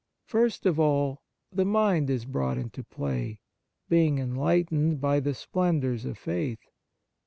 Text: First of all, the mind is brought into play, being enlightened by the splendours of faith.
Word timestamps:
First 0.25 0.65
of 0.65 0.79
all, 0.79 1.21
the 1.51 1.63
mind 1.63 2.09
is 2.09 2.25
brought 2.25 2.57
into 2.57 2.83
play, 2.83 3.39
being 3.87 4.17
enlightened 4.17 4.99
by 4.99 5.19
the 5.19 5.35
splendours 5.35 6.05
of 6.05 6.17
faith. 6.17 6.71